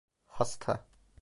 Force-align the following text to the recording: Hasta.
Hasta. 0.39 0.83